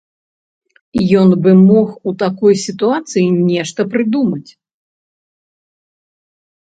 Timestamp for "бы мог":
1.47-1.87